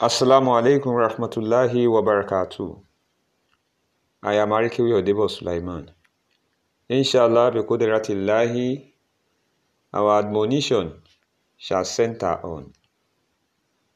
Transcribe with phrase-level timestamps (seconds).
[0.00, 2.80] Assalamu alaikum rahmatullahi wa barakatuh.
[4.22, 5.90] I am Arikiwi Odebo Sulaiman.
[6.88, 8.92] Inshallah, bi kudratillahi,
[9.92, 10.92] our admonition
[11.56, 12.72] shall center on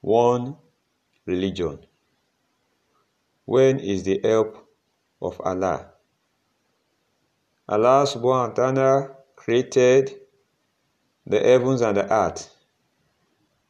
[0.01, 0.57] one
[1.25, 1.79] religion.
[3.45, 4.59] When is the help
[5.21, 5.93] of Allah?
[7.69, 10.17] Allah subhanahu wa ta'ala created
[11.25, 12.53] the heavens and the earth.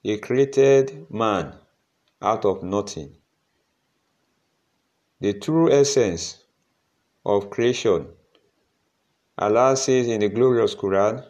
[0.02, 1.58] He created man
[2.22, 3.16] out of nothing.
[5.20, 6.42] The true essence
[7.24, 8.08] of creation,
[9.38, 11.24] Allah says in the glorious Quran,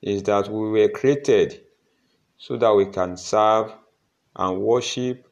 [0.00, 1.62] is that we were created
[2.36, 3.72] so that we can serve
[4.36, 5.28] and worship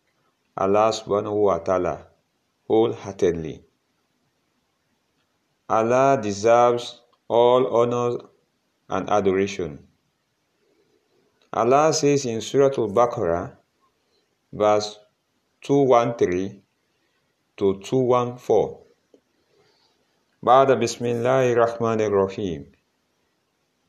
[0.57, 2.07] Allah subhanahu wa ta'ala
[2.69, 3.65] wholeheartedly.
[5.69, 8.19] Allah deserves all honor
[8.89, 9.87] and adoration.
[11.53, 13.57] Allah says in Surah Al-Baqarah,
[14.54, 15.00] verse
[15.62, 16.62] 213
[17.58, 18.86] to 214,
[20.44, 22.72] بعد بسم الله الرحمن الرحيم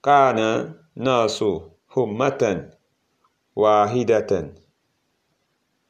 [0.03, 0.39] كان
[0.97, 1.45] ناس
[1.97, 2.43] همة
[3.57, 4.33] واحدة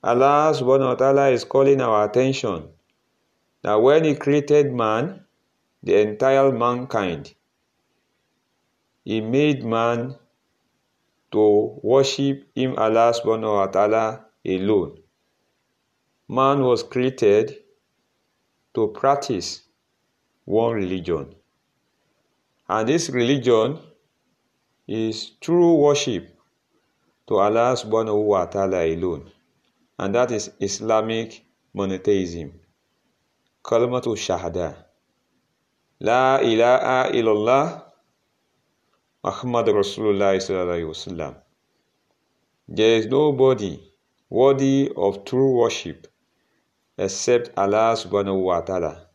[0.06, 2.70] Allah subhanahu wa ta'ala is calling our attention
[3.62, 5.27] that when He created man,
[5.83, 7.34] the entire mankind,
[9.05, 10.14] He made man
[11.33, 14.97] to worship Him, Allah subhanahu wa ta'ala alone.
[16.28, 17.56] Man was created
[18.73, 19.64] to practice
[20.45, 21.36] one religion.
[22.70, 23.80] And this religion
[24.88, 26.28] is true worship
[27.28, 29.30] to Allah subhanahu wa ta'ala alone.
[30.00, 32.53] And that is Islamic monotheism.
[33.64, 34.76] Kalimatu Shahada.
[36.00, 37.83] La ilaha illallah
[39.23, 41.36] Muhammad Rasulullah sallallahu wasallam.
[42.67, 43.91] There is nobody
[44.31, 46.07] worthy of true worship
[46.97, 49.07] except Allah subhanahu wa ta'ala.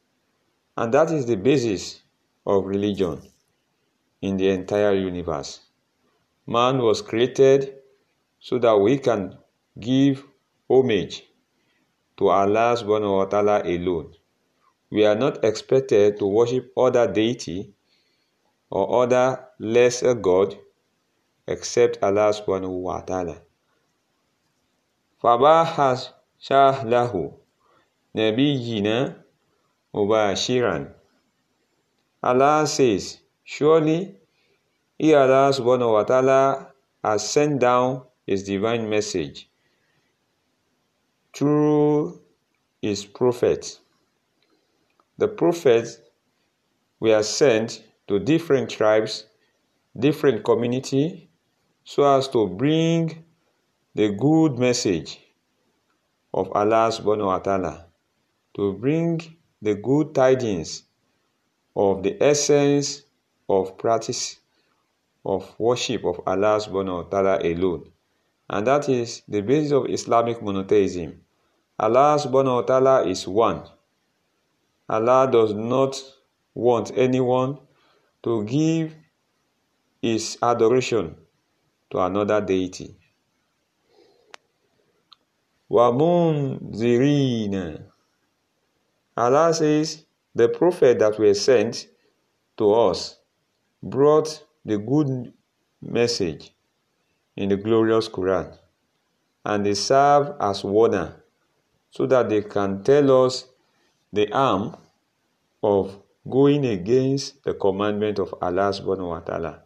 [0.76, 2.02] And that is the basis
[2.44, 3.22] of religion
[4.20, 5.60] in the entire universe.
[6.46, 7.76] Man was created
[8.40, 9.38] so that we can
[9.80, 10.22] give
[10.68, 11.24] homage
[12.18, 14.12] to Allah subhanahu wa ta'ala alone.
[14.90, 17.72] We are not expected to worship other deity
[18.68, 20.58] or other lesser God
[21.48, 23.45] except Allah subhanahu wa ta'ala.
[25.23, 25.77] فَبَاحَ
[26.41, 27.33] شَهْلَهُ
[28.15, 29.23] نَبِيِّنَا
[29.93, 30.93] مُبَاشِرًا
[32.23, 34.15] Allah says, Surely
[34.97, 39.49] He Allah subhanahu wa ta'ala has sent down His divine message
[41.33, 42.21] through
[42.81, 43.79] His prophets.
[45.17, 45.99] The prophets
[46.99, 49.27] were sent to different tribes,
[49.97, 51.29] different community,
[51.83, 53.23] so as to bring
[53.96, 55.18] the good message
[56.34, 57.86] of Allah subhanahu wa ta'ala,
[58.54, 59.18] to bring
[59.62, 60.82] the good tidings
[61.74, 63.04] of the essence
[63.48, 64.36] of practice
[65.24, 67.88] of worship of Allah subhanahu wa ta'ala alone.
[68.50, 71.18] And that is the basis of Islamic monotheism.
[71.80, 73.64] Allah subhanahu wa ta'ala is one.
[74.90, 75.96] Allah does not
[76.52, 77.60] want anyone
[78.24, 78.94] to give
[80.02, 81.16] his adoration
[81.88, 82.98] to another deity.
[85.69, 87.53] وَمُنذِرِينَ
[89.17, 90.05] Allah says,
[90.35, 91.87] the prophet that were sent
[92.57, 93.17] to us
[93.83, 95.33] brought the good
[95.81, 96.53] message
[97.35, 98.57] in the glorious Quran
[99.45, 101.15] and they serve as warner
[101.89, 103.45] so that they can tell us
[104.13, 104.75] the harm
[105.63, 105.97] of
[106.29, 109.61] going against the commandment of Allah subhanahu wa ta'ala.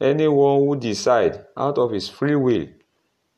[0.00, 2.66] Anyone who decide out of his free will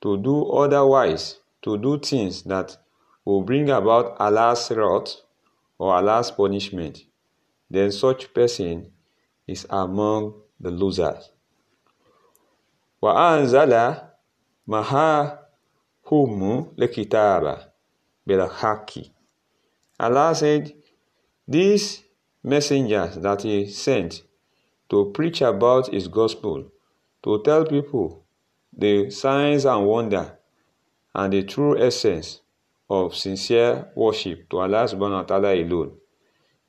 [0.00, 2.77] to do otherwise, to do things that
[3.25, 5.17] will bring about Allah's wrath
[5.78, 7.05] or Allah's punishment,
[7.71, 8.93] then such person
[9.47, 11.31] is among the losers.
[13.03, 13.97] وأنزل
[14.69, 15.39] معهم
[16.79, 17.73] الكتاب
[18.26, 18.91] بالحق
[19.99, 20.75] Allah said,
[21.49, 22.05] These
[22.44, 24.23] messengers that He sent
[24.91, 26.70] to preach about His gospel,
[27.23, 28.25] to tell people
[28.76, 30.38] the signs and wonder
[31.13, 32.42] and the true essence
[32.90, 35.92] of sincere worship to Allah subhanahu wa ta'ala alone.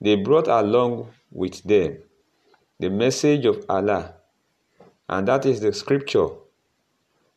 [0.01, 1.99] They brought along with them
[2.79, 4.15] the message of Allah,
[5.09, 6.29] and that is the scripture.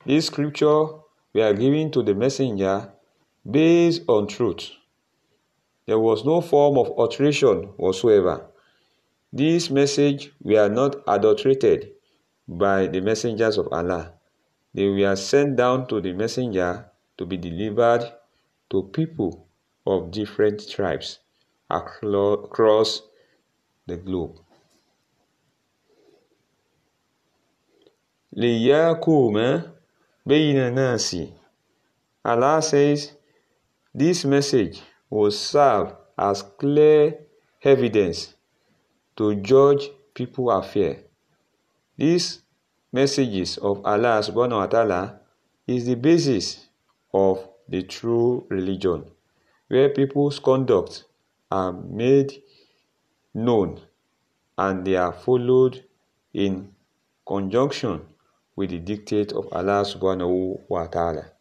[0.05, 0.87] This scripture
[1.33, 2.91] we are giving to the messenger
[3.49, 4.71] based on truth.
[5.85, 8.45] There was no form of alteration whatsoever.
[9.33, 11.91] This message we are not adulterated
[12.47, 14.13] by the messengers of Allah.
[14.73, 18.10] They were sent down to the messenger to be delivered
[18.70, 19.46] to people
[19.86, 21.18] of different tribes
[21.68, 23.02] across
[23.86, 24.36] the globe.
[28.36, 29.36] لِيَقُومَ
[30.26, 31.32] بَيْنَ النَّاسِ
[32.24, 33.12] Allah says
[33.94, 37.18] this message will serve as clear
[37.62, 38.34] evidence
[39.16, 40.98] to judge people affair.
[41.96, 42.42] These
[42.92, 45.20] messages of Allah subhanahu wa ta'ala
[45.66, 46.68] is the basis
[47.14, 49.04] of the true religion,
[49.68, 51.04] where people's conduct
[51.50, 52.42] are made
[53.34, 53.80] known
[54.58, 55.84] and they are followed
[56.34, 56.72] in
[57.26, 58.00] conjunction
[58.56, 61.32] with the dictate of Allah subhanahu wa ta'ala.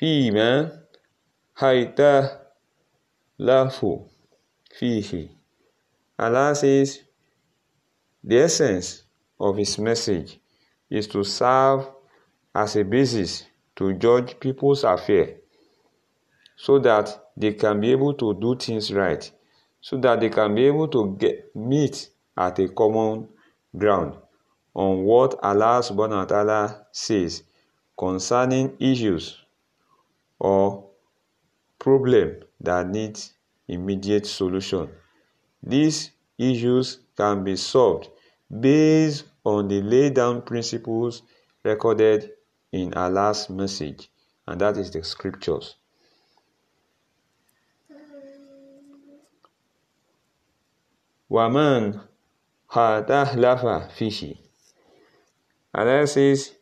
[0.00, 0.80] فيما
[3.38, 4.08] lafu
[4.80, 5.28] fihi.
[6.18, 7.00] Allah says
[8.22, 9.02] the essence
[9.38, 10.38] of his message
[10.90, 11.88] is to serve
[12.53, 15.35] as a basis to judge people's affair
[16.55, 19.31] so that they can be able to do things right
[19.81, 23.27] so that they can be able to get meet at a common
[23.77, 24.15] ground
[24.73, 27.43] on what Allah subhanahu wa ta'ala says
[27.97, 29.37] concerning issues
[30.39, 30.89] or
[31.77, 33.33] problem that needs
[33.67, 34.89] immediate solution.
[35.61, 38.09] These issues can be solved
[38.49, 41.23] based on the laid down principles
[41.63, 42.31] recorded
[42.71, 44.09] in Allah's message,
[44.47, 45.75] and that is the scriptures.
[51.29, 52.01] Waman
[52.71, 54.37] hadahlafa fishi.
[55.73, 56.55] Allah says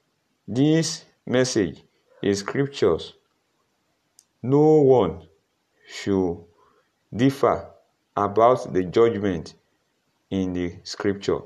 [0.48, 1.84] this message
[2.22, 3.14] is scriptures
[4.48, 5.28] no one
[5.88, 6.38] should
[7.14, 7.70] differ
[8.16, 9.56] about the judgment
[10.30, 11.40] in the scripture.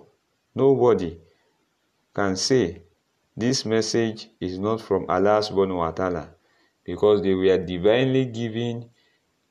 [0.53, 1.17] Nobody
[2.13, 2.83] can say
[3.40, 6.28] this message is not from Allah subhanahu wa ta'ala
[6.84, 8.88] because they were divinely given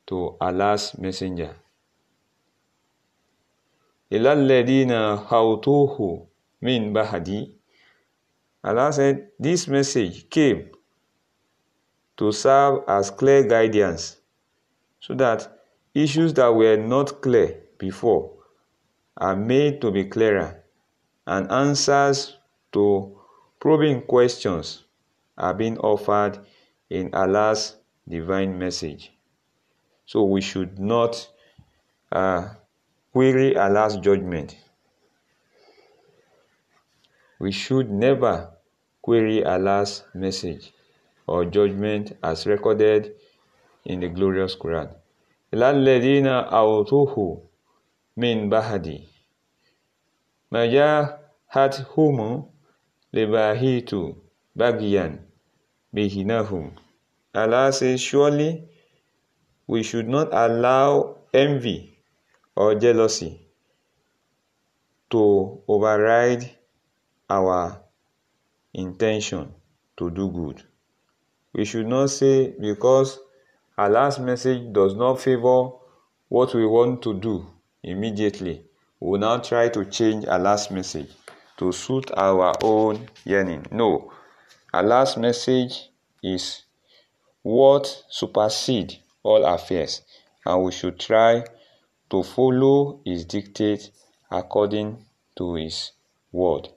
[0.06, 1.54] to Allah's messenger.
[4.10, 4.90] إِلَى الَّذِينَ
[5.26, 6.26] هَوْتُوهُ
[6.62, 7.52] مِنْ بَهَدِي
[8.64, 10.70] Allah said, this message came
[12.16, 14.16] to serve as clear guidance
[15.00, 15.60] so that
[15.94, 18.32] issues that were not clear before
[19.16, 20.62] are made to be clearer
[21.26, 22.36] and answers
[22.72, 23.16] to
[23.60, 24.84] probing questions
[25.36, 26.38] are being offered
[26.90, 27.76] in Allah's
[28.08, 29.12] divine message.
[30.06, 31.28] So we should not
[32.12, 32.48] uh,
[33.12, 34.56] query Allah's judgment.
[37.38, 38.50] We should never
[39.02, 40.72] query Allah's message
[41.26, 43.14] or judgment as recorded
[43.84, 44.94] in the glorious Quran.
[45.52, 47.40] الَّذِينَ أَوْتُوهُ
[48.16, 49.04] مِنْ بَهَدِ
[50.52, 50.64] مَا
[53.13, 54.15] Libahitu
[54.57, 55.19] Bagian
[55.93, 56.71] Bihinahum.
[57.35, 58.67] Allah says, Surely
[59.67, 61.97] we should not allow envy
[62.55, 63.47] or jealousy
[65.09, 66.49] to override
[67.29, 67.81] our
[68.73, 69.53] intention
[69.97, 70.63] to do good.
[71.53, 73.19] We should not say because
[73.77, 75.71] Allah's message does not favor
[76.29, 77.45] what we want to do
[77.83, 78.63] immediately,
[78.99, 81.09] we will now try to change Allah's message.
[81.61, 83.63] To suit our own yearning.
[83.69, 84.11] No,
[84.73, 85.91] Allah's message
[86.23, 86.63] is
[87.43, 90.01] what supersedes all affairs,
[90.43, 91.43] and we should try
[92.09, 93.91] to follow His dictate
[94.31, 95.91] according to His
[96.31, 96.69] word.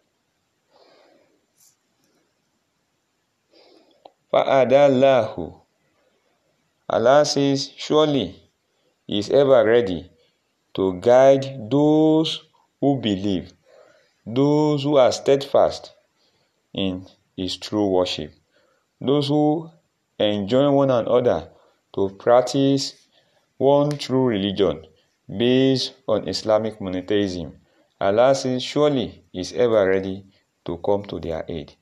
[4.31, 5.61] Fa'adallahu.
[6.91, 8.37] Allah says, Surely
[9.07, 10.11] He is ever ready
[10.75, 12.45] to guide those
[12.83, 13.55] who believe,
[14.27, 15.93] those who are steadfast
[16.73, 18.33] in His true worship,
[19.01, 19.71] those who
[20.19, 21.51] enjoin one another
[21.95, 22.95] to practice
[23.59, 24.87] one true religion
[25.29, 27.61] based on Islamic monotheism.
[28.01, 30.25] Allah says, Surely is ever ready
[30.65, 31.75] to come to their aid.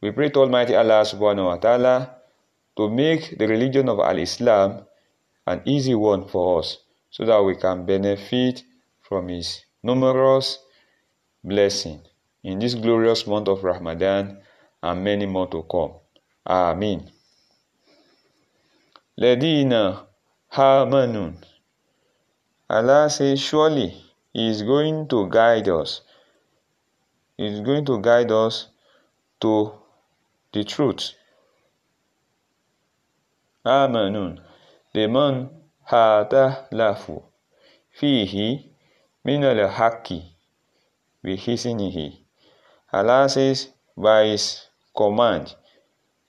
[0.00, 2.16] We pray to Almighty Allah subhanahu wa ta'ala
[2.76, 4.84] to make the religion of Al-Islam
[5.46, 6.78] an easy one for us
[7.10, 8.62] so that we can benefit
[9.00, 10.58] from His numerous
[11.45, 12.01] blessings
[12.43, 14.37] in this glorious month of Ramadan
[14.83, 15.93] and many more to come.
[16.47, 17.09] Amen.
[19.19, 20.05] Ladina
[20.53, 21.35] Hamanun.
[22.69, 23.93] Allah says, Surely
[24.33, 26.01] He is going to guide us.
[27.37, 28.67] He is going to guide us
[29.41, 29.73] to
[30.53, 31.13] the truth.
[33.65, 34.41] آمنون
[34.95, 35.47] لمن
[35.87, 37.11] هتلف
[37.91, 38.59] فيه
[39.25, 40.07] من الحق
[41.25, 42.13] بحسنه
[42.93, 45.55] Allah says by his command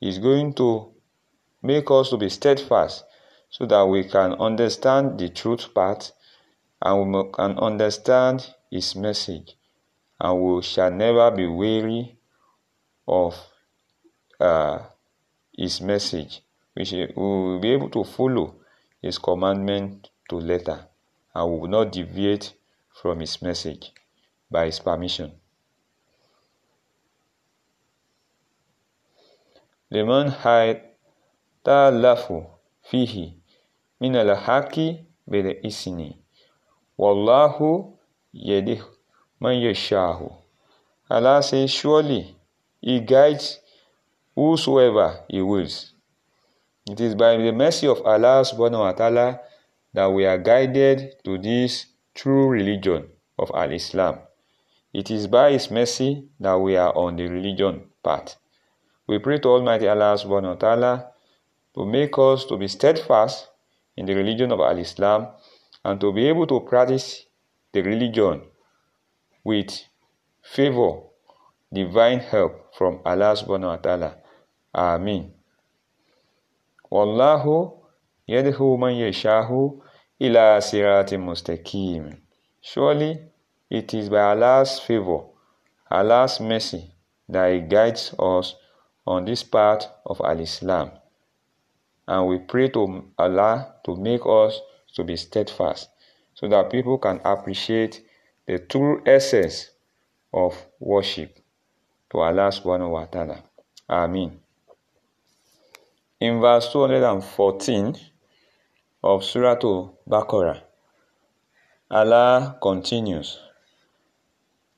[0.00, 0.92] is going to
[1.62, 3.04] make us to be steadfast
[3.50, 6.12] so that we can understand the truth part
[6.80, 9.56] and we can understand his message
[10.20, 12.16] and we shall never be weary
[13.06, 13.34] of
[14.40, 14.78] uh,
[15.56, 16.42] his message
[16.76, 18.54] we, shall, we will be able to follow
[19.00, 20.86] his commandment to letter
[21.34, 22.52] and we will not deviate
[23.00, 23.92] from his message
[24.50, 25.30] by his permission
[29.92, 30.32] لمن
[31.64, 32.32] تالف
[32.82, 33.32] فيه
[34.00, 34.76] من الحق
[35.26, 36.10] بالإسن
[36.98, 37.56] والله
[38.34, 38.82] يده
[39.42, 40.30] man yashahu.
[41.10, 42.36] Allah says, Surely
[42.80, 43.58] He guides
[44.36, 45.92] whosoever He wills.
[46.88, 49.40] It is by the mercy of Allah subhanahu wa ta'ala
[49.92, 54.18] that we are guided to this true religion of Al Islam.
[54.97, 58.35] It is by His mercy that we are on the religion path.
[59.05, 61.11] We pray to Almighty Allah subhanahu wa ta'ala
[61.75, 63.47] to make us to be steadfast
[63.95, 65.27] in the religion of Al Islam
[65.85, 67.27] and to be able to practice
[67.73, 68.41] the religion
[69.43, 69.69] with
[70.41, 71.03] favor,
[71.71, 74.15] divine help from Allah subhanahu wa ta'ala.
[74.73, 75.31] Amin.
[76.89, 77.77] Wallahu
[78.27, 79.77] yadhu man yashahu
[80.19, 82.17] ila siratim mustaqim.
[82.61, 83.21] Surely
[83.69, 85.23] it is by Allah's favor,
[85.91, 86.91] Allah's mercy
[87.29, 88.55] that He guides us
[89.05, 90.91] on this path of Al-Islam.
[92.07, 94.61] And we pray to Allah to make us
[94.95, 95.89] to be steadfast
[96.33, 98.01] so that people can appreciate
[98.45, 99.71] the true essence
[100.33, 101.37] of worship
[102.11, 103.43] to Allah subhanahu wa ta'ala.
[103.89, 104.39] Amen.
[106.19, 107.95] In verse 214
[109.03, 109.55] of Surah
[110.07, 110.61] Baqarah,
[111.91, 113.39] Allah continues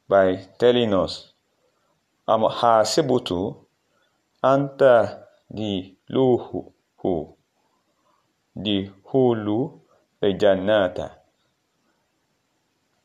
[0.10, 1.34] by telling us,
[2.28, 3.56] Am hasibutu
[4.44, 7.14] anta di luhu hu
[8.56, 9.80] di hulu
[10.22, 11.08] jannata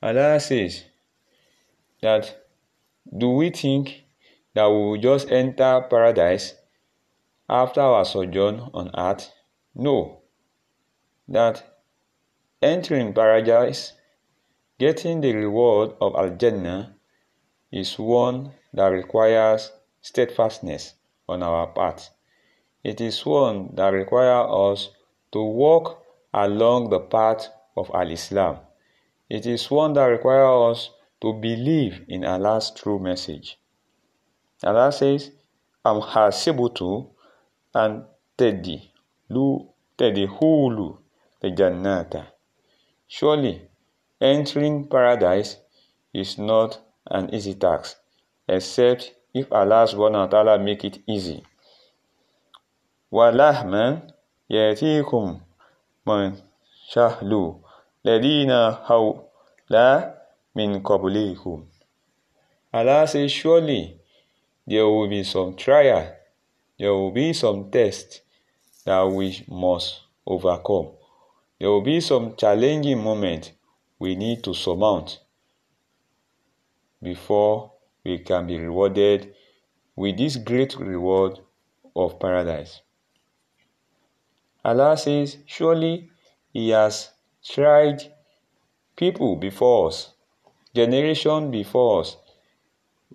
[0.02, 0.84] Allah says
[2.02, 2.36] that
[3.16, 4.04] do we think
[4.54, 6.54] that we will just enter paradise
[7.48, 9.32] after our sojourn on earth?
[9.74, 10.20] No.
[11.28, 11.64] That
[12.60, 13.92] entering paradise,
[14.78, 16.94] getting the reward of Al Jannah,
[17.70, 20.94] is one that requires steadfastness
[21.28, 22.10] on our part.
[22.82, 24.90] It is one that requires us
[25.32, 28.58] to walk along the path of Al Islam.
[29.28, 30.90] It is one that requires us
[31.22, 33.58] to believe in Allah's true message.
[34.62, 35.30] Allah says,
[35.84, 37.10] Am hasibutu
[37.74, 38.04] and
[38.38, 38.90] tedi
[39.30, 39.66] lu
[39.98, 40.98] tedi hulu
[41.40, 42.26] the jannata.
[43.06, 43.62] Surely,
[44.24, 45.58] entering paradise
[46.14, 47.98] is not an easy task,
[48.48, 51.44] except if Allah subhanahu wa ta'ala make it easy.
[53.12, 54.08] Walahman
[54.50, 55.42] yatikum
[56.06, 56.40] man
[56.88, 57.60] shahlu
[58.04, 58.80] ladina
[59.68, 60.10] la
[60.54, 61.66] min qablikum.
[62.72, 64.00] Allah says, surely
[64.66, 66.16] there will be some trial,
[66.78, 68.22] there will be some test
[68.86, 70.88] that we must overcome.
[71.60, 73.52] There will be some challenging moment
[74.04, 75.20] we need to surmount
[77.02, 77.72] before
[78.04, 79.34] we can be rewarded
[79.96, 81.38] with this great reward
[81.96, 82.82] of paradise.
[84.62, 86.10] Allah says, Surely
[86.52, 88.02] He has tried
[88.94, 90.12] people before us,
[90.74, 92.18] generation before us.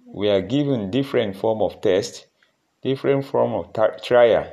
[0.07, 2.25] We are given different form of test,
[2.81, 4.47] different form of trial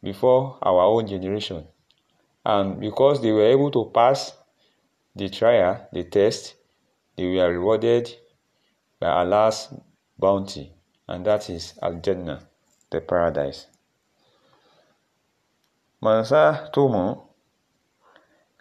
[0.00, 1.66] before our own generation.
[2.46, 4.32] And because they were able to pass
[5.16, 6.54] the trial, the test,
[7.16, 8.12] they were rewarded
[8.98, 9.72] by Allah's
[10.18, 10.72] bounty,
[11.08, 12.46] and that is Al Jannah,
[12.90, 13.66] the paradise.
[16.02, 17.22] Mansa tumu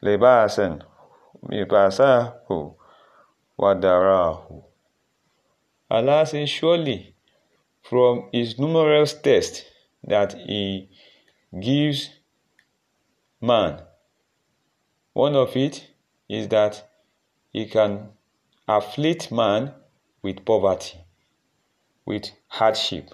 [0.04, 0.84] libasan
[1.50, 2.76] libasahu
[3.60, 4.64] wadarahu.
[5.90, 7.16] Allah says, surely
[7.82, 9.64] from his numerous tests
[10.04, 10.90] that he
[11.60, 12.10] gives
[13.42, 13.82] man,
[15.14, 15.93] one of it
[16.30, 16.90] is that
[17.52, 18.10] he can
[18.68, 19.74] afflict man
[20.22, 20.98] with poverty,
[22.06, 23.14] with hardship,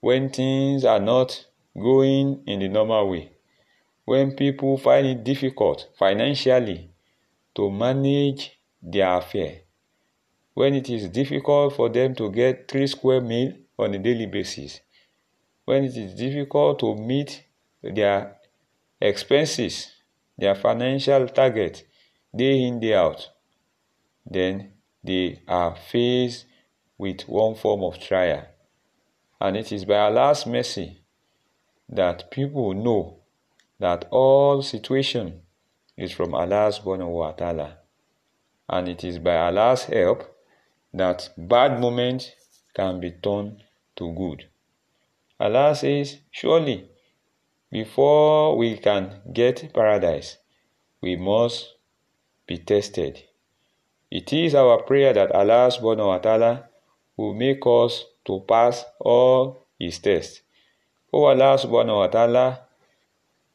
[0.00, 3.30] when things are not going in the normal way
[4.04, 6.90] when people find it difficult financially
[7.54, 9.60] to manage their affair,
[10.52, 14.80] when it is difficult for them to get three square meal on a daily basis,
[15.64, 17.44] when it is difficult to meet
[17.82, 18.36] their
[19.00, 19.90] expenses,
[20.36, 21.86] their financial target
[22.34, 23.30] day in, day out,
[24.26, 24.72] then
[25.02, 26.46] they are faced
[26.98, 28.46] with one form of trial.
[29.40, 31.00] And it is by Allah's mercy
[31.88, 33.18] that people know
[33.78, 35.42] that all situation
[35.96, 37.78] is from Allah's subhanahu wa ta'ala.
[38.68, 40.34] And it is by Allah's help
[40.92, 42.32] that bad moments
[42.74, 43.62] can be turned
[43.96, 44.48] to good.
[45.38, 46.88] Allah says, Surely,
[47.70, 50.38] before we can get paradise,
[51.02, 51.74] we must
[52.46, 53.22] be tested.
[54.10, 56.68] It is our prayer that Allah subhanahu wa ta'ala
[57.16, 60.42] will make us to pass all his tests.
[61.12, 62.60] Oh Allah subhanahu wa ta'ala,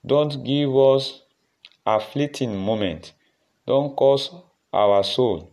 [0.06, 1.22] don't give us
[1.86, 3.14] a fleeting moment.
[3.68, 4.32] Don't cause
[4.74, 5.52] our soul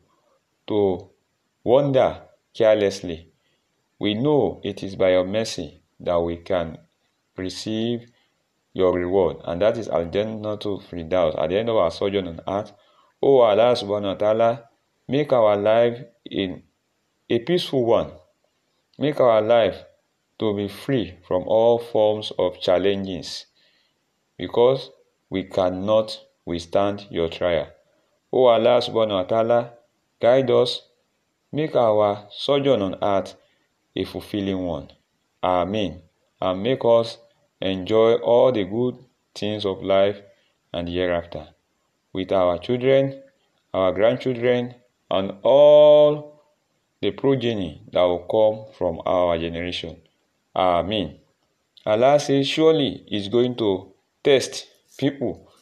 [0.67, 1.11] to
[1.65, 2.23] wander
[2.55, 3.29] carelessly.
[3.99, 6.79] We know it is by your mercy that we can
[7.37, 8.07] receive
[8.73, 12.73] your reward, and that is Al-Jannatu Firdaus at the end of our sojourn on earth.
[13.27, 14.51] O Allah subhanahu wa ta'ala,
[15.09, 15.99] make our life
[16.31, 16.63] in
[17.29, 18.13] a peaceful one.
[19.01, 19.83] Make our life
[20.39, 23.47] to be free from all forms of challenges
[24.39, 24.93] because
[25.29, 27.67] we cannot withstand your trial.
[28.33, 29.73] O Allah subhanahu wa ta'ala,
[30.23, 30.87] guide us,
[31.51, 33.35] make our sojourn on earth
[33.97, 34.93] a fulfilling one.
[35.43, 36.01] Amen.
[36.41, 37.19] And make us
[37.61, 39.03] enjoy all the good
[39.35, 40.23] things of life
[40.73, 41.56] and hereafter
[42.17, 43.23] with our children,
[43.75, 44.75] our grandchildren,
[45.11, 46.41] and all
[47.03, 49.95] the progeny that will come from our generation.
[50.57, 51.19] Amen.
[51.85, 53.93] Allah says, surely is going to
[54.25, 55.53] test people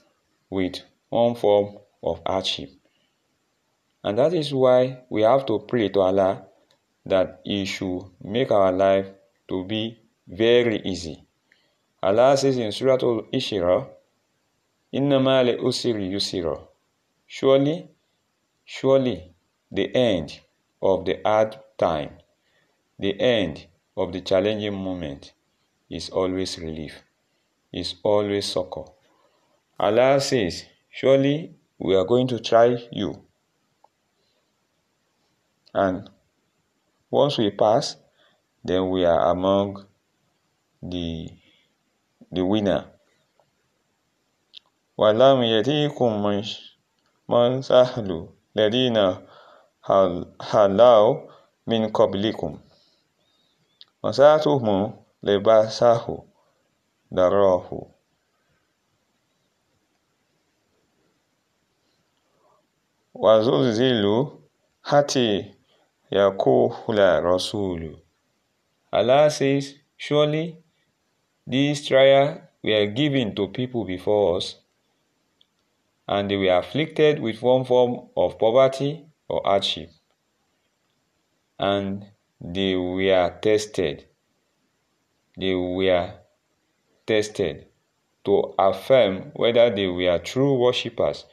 [0.49, 2.71] with one form of hardship.
[4.05, 6.47] And that is why we have to pray to Allah
[7.05, 9.07] that He should make our life
[9.49, 11.25] to be very easy.
[12.01, 12.99] Allah says in Surah
[14.95, 16.69] Al-Ishra, Innama usiri yusira.
[17.27, 17.89] Surely,
[18.65, 19.35] surely,
[19.71, 20.41] the end
[20.81, 22.11] of the hard time,
[22.99, 25.33] the end of the challenging moment
[25.91, 27.03] is always relief,
[27.73, 28.85] is always succor.
[29.79, 33.21] Allah says, Surely we are going to try you.
[35.73, 36.09] And
[37.11, 37.97] once we pass,
[38.63, 39.87] then we are among
[40.83, 41.31] the
[42.31, 42.94] the winner.
[44.98, 46.24] ولم يأتيكم
[47.30, 49.16] من سهل الذين
[50.42, 51.16] هلوا
[51.68, 52.60] من قبلكم
[54.04, 56.24] مساتهم لباسه
[57.12, 57.70] دراه
[63.14, 64.30] وزلزلوا
[64.84, 65.54] حتى
[66.12, 66.72] يقول
[67.26, 68.00] رسول
[68.92, 70.58] Allah says, Surely
[71.46, 74.56] these trials were given to people before us,
[76.07, 79.91] and they were afflicted with one form of poverty or hardship,
[81.59, 82.07] and
[82.41, 84.07] they were tested.
[85.37, 86.15] They were
[87.07, 87.67] tested
[88.25, 91.25] to affirm whether they were true worshippers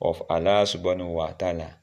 [0.00, 1.76] of Allah subhanahu wa ta'ala.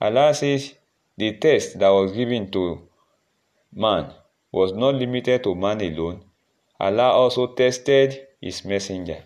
[0.00, 0.74] Allah says
[1.16, 2.88] the test that was given to
[3.72, 4.12] man
[4.52, 6.24] was not limited to man alone.
[6.78, 9.24] Allah also tested his messenger.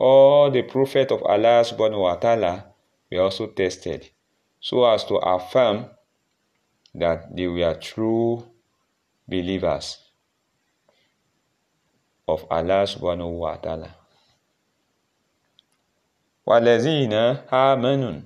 [0.00, 2.64] All the prophets of Allah subhanahu wa ta'ala
[3.10, 4.10] were also tested
[4.60, 5.86] so as to affirm
[6.94, 8.44] that they were true
[9.28, 9.98] believers
[12.28, 13.94] of Allah subhanahu wa ta'ala.
[16.46, 18.22] وَالَّذِينَ آمَنُوا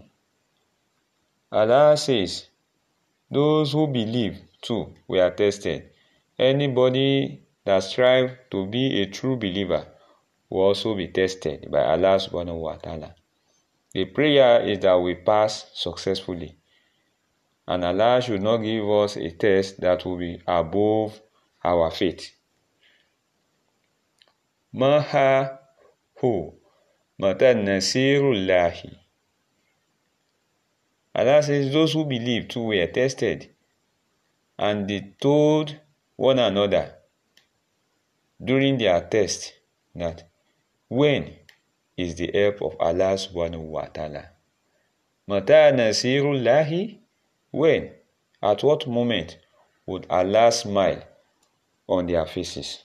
[1.52, 2.46] Allah says,
[3.30, 5.90] those who believe too were tested.
[6.38, 9.86] Anybody that strive to be a true believer
[10.49, 13.15] will also be tested by Allah subhanahu wa ta'ala.
[13.93, 16.57] The prayer is that we pass successfully.
[17.67, 21.19] And Allah should not give us a test that will be above
[21.63, 22.35] our faith.
[24.73, 25.59] Maha
[26.19, 26.53] hu
[27.17, 28.95] mata nasirullahi.
[31.15, 33.55] Allah says those who believe too were tested
[34.59, 35.79] and they told
[36.17, 36.95] one another
[38.43, 39.53] during their test
[39.95, 40.29] that
[40.89, 41.33] when
[41.97, 44.29] is the help of Allah subhanahu wa ta'ala.
[45.27, 46.97] Mata nasirullahi
[47.51, 47.91] when?
[48.41, 49.37] At what moment
[49.85, 51.03] would Allah smile
[51.87, 52.83] on their faces?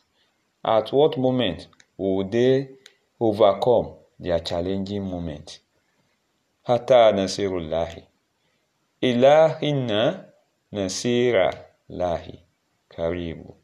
[0.65, 2.71] At what moment would they
[3.19, 5.59] overcome their challenging moment?
[6.63, 8.05] Hata nasirullahi.
[9.03, 10.25] Ilahinna
[10.73, 11.53] nasira
[11.91, 12.39] lahi
[12.91, 13.55] karibu.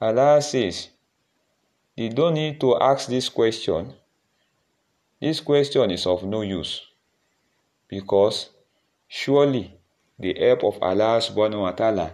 [0.00, 0.90] Allah says,
[1.98, 3.92] they don't need to ask this question.
[5.20, 6.80] This question is of no use
[7.88, 8.50] because
[9.08, 9.74] surely
[10.16, 12.12] the help of Allah subhanahu wa ta'ala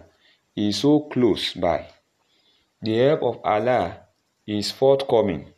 [0.55, 1.85] is so close by.
[2.81, 3.97] The help of Allah
[4.47, 5.53] is forthcoming.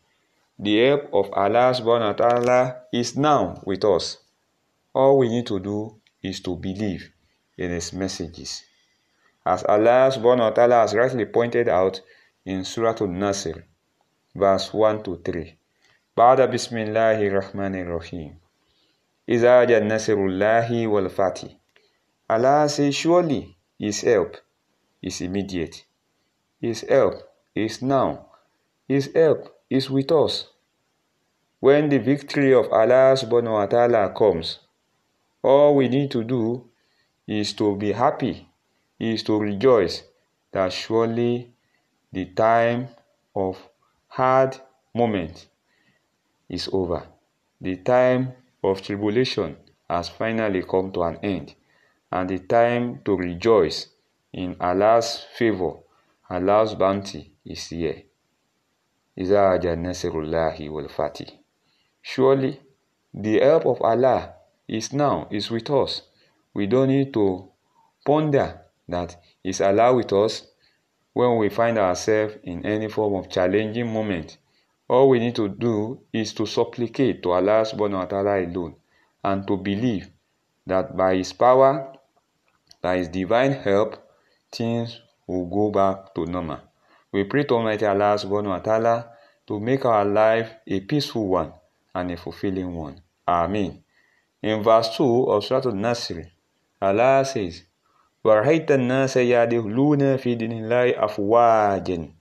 [0.59, 4.17] The help of Allah subhanahu wa ta'ala is now with us.
[4.93, 7.13] All we need to do is to believe
[7.57, 8.61] in His messages.
[9.45, 12.01] As Allah subhanahu wa ta'ala has rightly pointed out
[12.43, 13.63] in Surah Al-Nasr,
[14.36, 15.56] verse 1 to 3.
[16.16, 18.36] بعد بسم الله الرحمن الرحيم
[19.28, 21.48] إذا جاء نصر الله والفتح
[22.28, 24.36] Allah says surely His help
[25.02, 25.84] is immediate.
[26.60, 27.14] His help
[27.54, 28.26] is now.
[28.88, 30.48] His help is with us.
[31.60, 34.60] When the victory of Allah subhanahu wa ta'ala comes,
[35.42, 36.70] all we need to do
[37.26, 38.48] is to be happy,
[38.98, 40.04] is to rejoice
[40.52, 41.52] that surely
[42.12, 42.88] the time
[43.34, 43.58] of
[44.17, 44.57] hard
[44.95, 45.45] moment
[46.49, 47.03] is over.
[47.61, 49.55] The time of tribulation
[49.87, 51.53] has finally come to an end,
[52.11, 53.87] and the time to rejoice
[54.33, 55.73] in Allah's favor,
[56.31, 58.01] Allah's bounty is here.
[62.01, 62.59] Surely,
[63.13, 64.33] the help of Allah
[64.67, 66.01] is now, is with us.
[66.55, 67.49] We don't need to
[68.03, 70.47] ponder that is Allah with us
[71.17, 74.37] when we find ourselves in any form of challenging moment
[74.89, 78.75] all we need to do is to supplicate to Allah subhanahu wa ta'ala alone
[79.23, 80.07] and to believe
[80.65, 81.91] that by His power,
[82.81, 83.99] by His divine help,
[84.51, 86.61] things will go back to normal.
[87.11, 89.11] We pray to Almighty Allah subhanahu wa ta'ala
[89.47, 91.51] to make our life a peaceful one
[91.93, 93.01] and a fulfilling one.
[93.27, 93.83] Amen.
[94.41, 96.31] In verse 2 of Surah Al-Nasr,
[96.81, 97.66] Allah says,
[98.26, 102.12] وَرَحَيْتَ النَّاسَ يَدِخْلُونَ فِي دِينِ اللَّهِ أَفْوَاجًا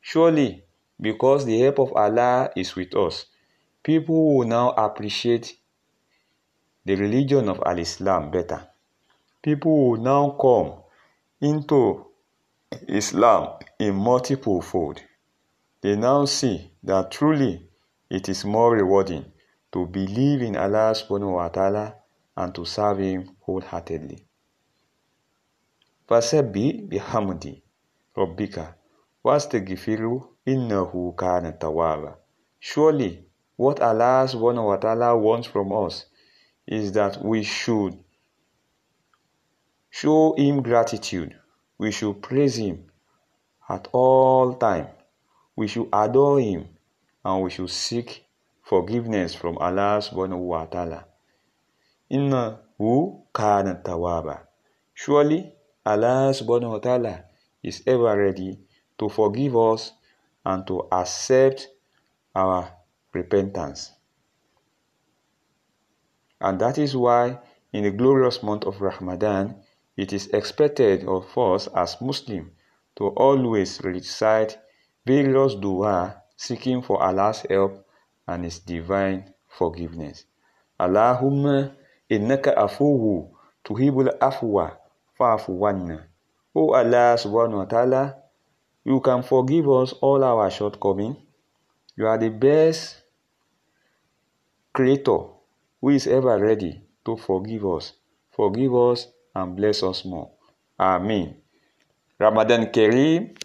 [0.00, 0.62] Surely
[1.00, 3.26] because the help of Allah is with us,
[3.82, 5.56] people will now appreciate
[6.84, 8.68] the religion of Al Islam better.
[9.42, 10.82] People will now come
[11.40, 12.06] into
[12.88, 15.00] Islam in multiple fold.
[15.82, 17.68] They now see that truly
[18.10, 19.24] it is more rewarding
[19.72, 21.94] to believe in Allah subhanahu wa ta'ala
[22.36, 24.26] and to serve Him wholeheartedly.
[26.11, 27.63] Fasabbi bihamdi
[28.15, 28.75] rabbika
[29.23, 32.17] wastaghfiru innahu kana tawwaba.
[32.59, 33.23] Surely,
[33.55, 36.05] what Allah subhanahu wa ta'ala wants from us
[36.67, 37.97] is that we should
[39.89, 41.33] show Him gratitude.
[41.77, 42.91] We should praise Him
[43.69, 44.87] at all time.
[45.55, 46.67] We should adore Him
[47.23, 48.25] and we should seek
[48.63, 51.05] forgiveness from Allah subhanahu wa ta'ala.
[52.11, 54.41] Innahu kana tawwaba.
[54.93, 55.53] Surely,
[55.85, 57.23] Allah subhanahu wa ta'ala
[57.63, 58.59] is ever ready
[58.99, 59.93] to forgive us
[60.45, 61.67] and to accept
[62.35, 62.71] our
[63.13, 63.91] repentance.
[66.39, 67.39] And that is why
[67.73, 69.55] in the glorious month of Ramadan,
[69.97, 72.51] it is expected of us as Muslims
[72.97, 74.57] to always recite
[75.05, 77.85] various dua seeking for Allah's help
[78.27, 80.25] and His divine forgiveness.
[80.79, 81.75] Allahumma
[82.09, 83.29] innaka afuwu
[83.63, 84.77] tuhibul afwa
[85.21, 86.09] fa'fu wanna.
[86.57, 88.17] O Allah subhanahu wa ta'ala,
[88.83, 91.17] you can forgive us all our shortcomings.
[91.95, 92.97] You are the best
[94.73, 95.29] creator
[95.79, 97.93] who is ever ready to forgive us.
[98.33, 100.31] Forgive us and bless us more.
[100.79, 101.35] Amen.
[102.17, 103.37] Ramadan Kareem.